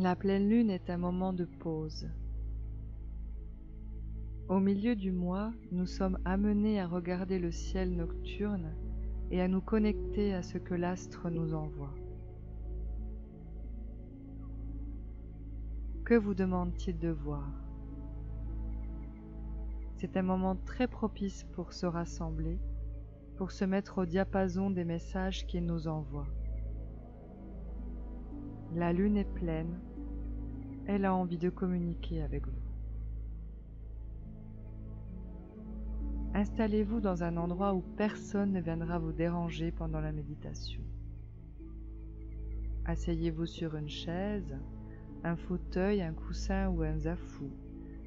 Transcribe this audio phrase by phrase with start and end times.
[0.00, 2.08] La pleine lune est un moment de pause.
[4.48, 8.76] Au milieu du mois, nous sommes amenés à regarder le ciel nocturne
[9.32, 11.92] et à nous connecter à ce que l'astre nous envoie.
[16.04, 17.50] Que vous demande-t-il de voir?
[19.96, 22.60] C'est un moment très propice pour se rassembler,
[23.36, 26.28] pour se mettre au diapason des messages qu'il nous envoie.
[28.74, 29.80] La lune est pleine,
[30.86, 32.52] elle a envie de communiquer avec vous.
[36.34, 40.82] Installez-vous dans un endroit où personne ne viendra vous déranger pendant la méditation.
[42.84, 44.54] Asseyez-vous sur une chaise,
[45.24, 47.50] un fauteuil, un coussin ou un zafou,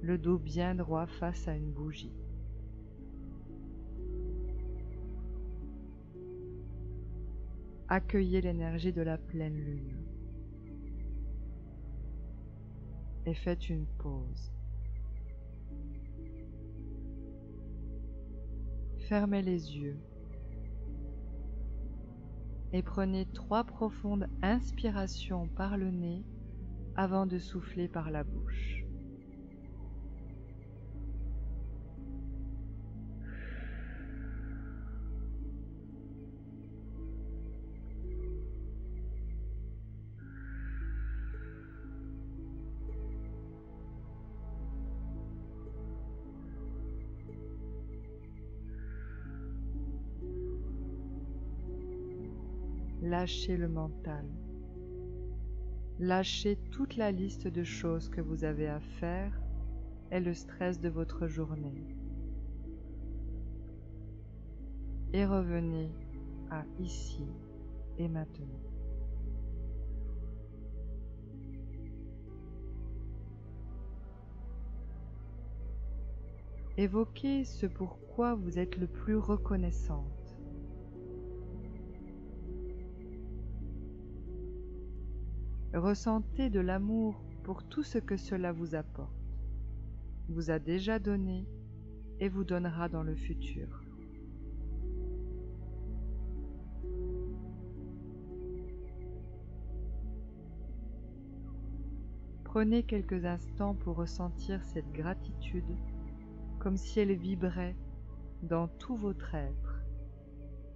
[0.00, 2.16] le dos bien droit face à une bougie.
[7.88, 10.15] Accueillez l'énergie de la pleine lune
[13.26, 14.52] et faites une pause.
[19.08, 20.00] Fermez les yeux
[22.72, 26.24] et prenez trois profondes inspirations par le nez
[26.96, 28.85] avant de souffler par la bouche.
[53.08, 54.26] Lâchez le mental.
[56.00, 59.40] Lâchez toute la liste de choses que vous avez à faire
[60.10, 61.86] et le stress de votre journée.
[65.12, 65.92] Et revenez
[66.50, 67.28] à ici
[67.96, 68.60] et maintenant.
[76.76, 80.25] Évoquez ce pourquoi vous êtes le plus reconnaissante.
[85.76, 89.12] Ressentez de l'amour pour tout ce que cela vous apporte,
[90.30, 91.46] vous a déjà donné
[92.18, 93.84] et vous donnera dans le futur.
[102.44, 105.76] Prenez quelques instants pour ressentir cette gratitude
[106.58, 107.76] comme si elle vibrait
[108.42, 109.84] dans tout votre être,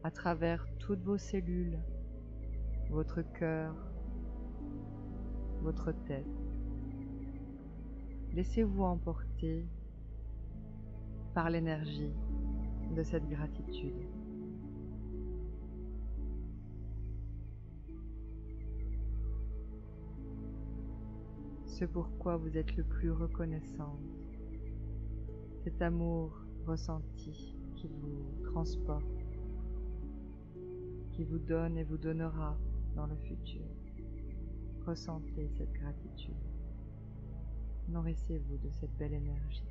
[0.05, 1.79] à travers toutes vos cellules,
[2.91, 3.90] votre cœur,
[5.63, 6.27] votre tête.
[8.33, 9.67] Laissez-vous emporter
[11.35, 12.13] par l'énergie
[12.95, 14.07] de cette gratitude.
[21.67, 23.99] Ce pourquoi vous êtes le plus reconnaissant,
[25.65, 29.05] cet amour ressenti qui vous transporte,
[31.13, 32.59] qui vous donne et vous donnera
[32.95, 33.65] dans le futur.
[34.91, 36.35] Ressentez cette gratitude.
[37.91, 39.63] Nourrissez-vous de cette belle énergie.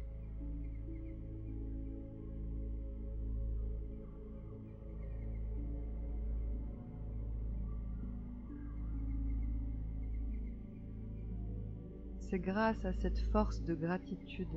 [12.22, 14.48] C'est grâce à cette force de gratitude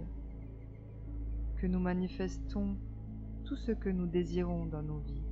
[1.56, 2.76] que nous manifestons
[3.44, 5.31] tout ce que nous désirons dans nos vies.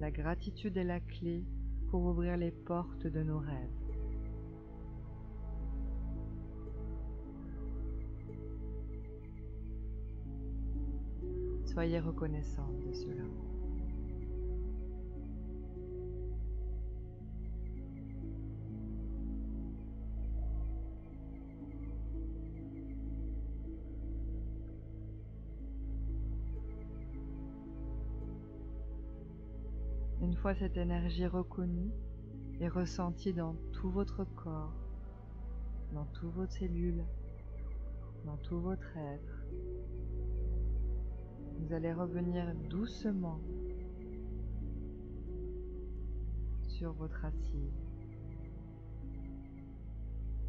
[0.00, 1.44] La gratitude est la clé
[1.88, 3.78] pour ouvrir les portes de nos rêves.
[11.64, 13.24] Soyez reconnaissant de cela.
[30.20, 31.92] Une fois cette énergie reconnue
[32.60, 34.74] et ressentie dans tout votre corps,
[35.92, 37.04] dans toutes vos cellules,
[38.24, 39.46] dans tout votre être,
[41.60, 43.40] vous allez revenir doucement
[46.66, 47.86] sur votre assise,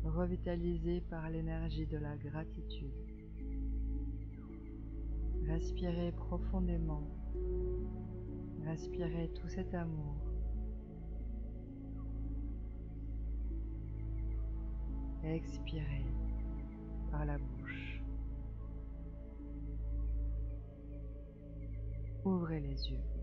[0.03, 2.93] revitalisé par l'énergie de la gratitude.
[5.45, 7.07] Respirez profondément
[8.65, 10.15] Respirez tout cet amour.
[15.23, 16.05] Expirez
[17.11, 18.01] par la bouche.
[22.23, 23.18] Ouvrez les yeux.